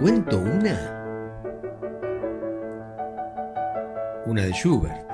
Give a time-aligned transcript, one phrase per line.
[0.00, 0.96] cuento una.
[4.24, 5.10] Una de Schubert.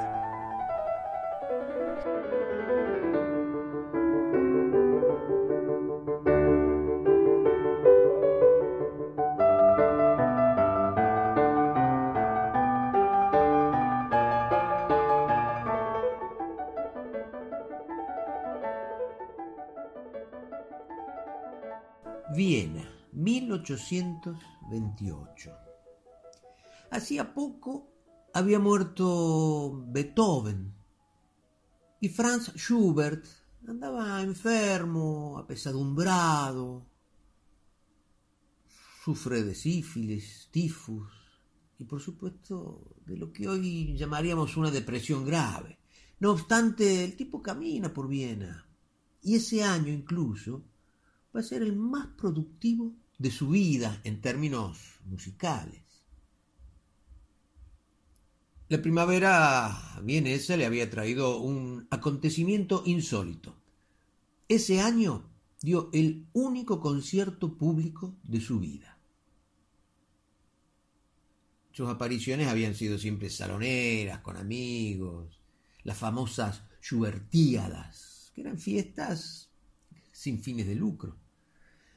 [22.36, 22.82] Viena,
[24.68, 25.50] 1828.
[26.90, 27.92] Hacía poco
[28.32, 30.74] había muerto Beethoven
[32.00, 33.24] y Franz Schubert
[33.66, 36.86] andaba enfermo, apesadumbrado,
[39.02, 41.10] sufre de sífilis, tifus
[41.78, 45.78] y por supuesto de lo que hoy llamaríamos una depresión grave.
[46.20, 48.68] No obstante, el tipo camina por Viena
[49.22, 50.62] y ese año incluso
[51.34, 55.82] va a ser el más productivo de su vida en términos musicales.
[58.68, 63.56] La primavera vienesa le había traído un acontecimiento insólito.
[64.48, 65.30] Ese año
[65.62, 68.98] dio el único concierto público de su vida.
[71.70, 75.40] Sus apariciones habían sido siempre saloneras, con amigos,
[75.84, 79.50] las famosas Schubertíadas, que eran fiestas
[80.10, 81.18] sin fines de lucro.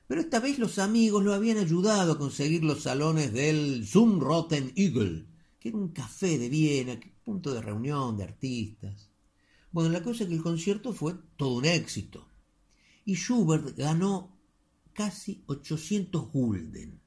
[0.09, 5.27] Pero esta vez los amigos lo habían ayudado a conseguir los salones del Zumroten Eagle,
[5.59, 9.11] que era un café de Viena, punto de reunión de artistas.
[9.71, 12.27] Bueno, la cosa es que el concierto fue todo un éxito.
[13.05, 14.35] Y Schubert ganó
[14.93, 16.99] casi 800 gulden.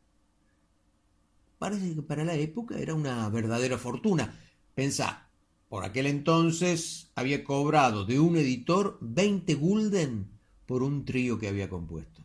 [1.59, 4.33] Parece que para la época era una verdadera fortuna.
[4.77, 5.29] Pensá,
[5.69, 11.69] por aquel entonces había cobrado de un editor 20 gulden por un trío que había
[11.69, 12.23] compuesto.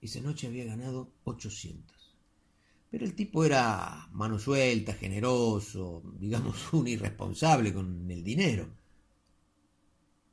[0.00, 1.96] Esa noche había ganado 800.
[2.90, 8.68] Pero el tipo era mano suelta, generoso, digamos un irresponsable con el dinero.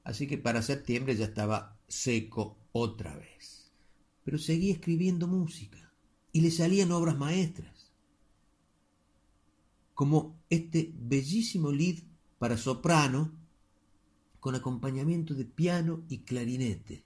[0.04, 3.72] Así que para septiembre ya estaba seco otra vez.
[4.24, 5.94] Pero seguía escribiendo música
[6.32, 7.92] y le salían obras maestras.
[9.94, 12.00] Como este bellísimo lead
[12.40, 13.32] para soprano
[14.40, 17.06] con acompañamiento de piano y clarinete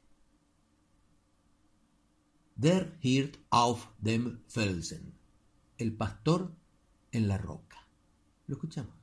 [2.60, 5.14] Der Hirt auf dem Felsen.
[5.78, 6.50] El pastor
[7.12, 7.78] en la roca.
[8.48, 8.96] Lo escuchamos.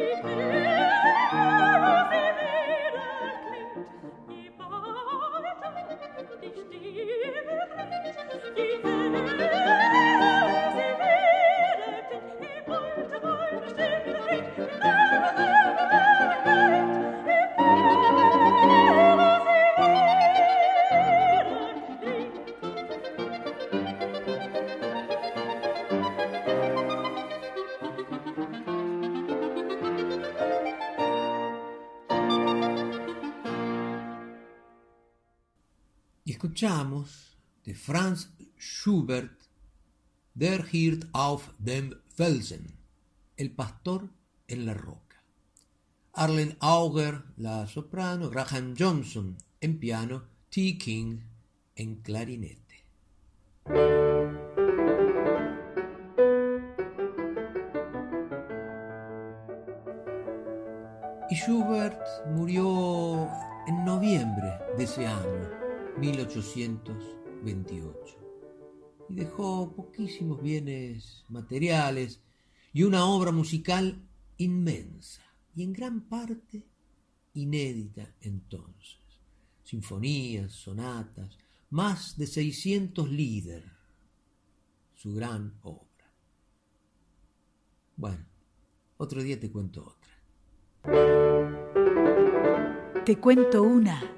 [0.00, 0.39] Thank you.
[36.40, 39.46] Escuchamos de Franz Schubert
[40.32, 42.78] Der Hirt auf dem Felsen,
[43.36, 44.08] El pastor
[44.48, 45.22] en la roca.
[46.14, 50.78] Arlen Auger, la soprano, Graham Johnson en piano, T.
[50.78, 51.18] King
[51.76, 52.86] en clarinete.
[61.28, 63.28] Y Schubert murió
[63.66, 65.59] en noviembre de ese año,
[66.00, 68.16] 1828
[69.10, 72.22] y dejó poquísimos bienes materiales
[72.72, 74.00] y una obra musical
[74.38, 75.20] inmensa
[75.54, 76.66] y en gran parte
[77.34, 78.96] inédita entonces.
[79.62, 81.36] Sinfonías, sonatas,
[81.68, 83.70] más de 600 líder,
[84.94, 86.14] su gran obra.
[87.96, 88.24] Bueno,
[88.96, 89.98] otro día te cuento otra.
[93.04, 94.16] Te cuento una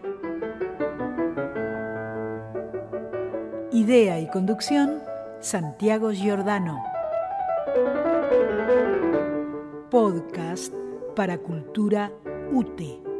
[3.74, 5.02] Idea y conducción,
[5.40, 6.84] Santiago Giordano.
[9.90, 10.74] Podcast
[11.16, 12.12] para Cultura
[12.52, 13.11] UTE.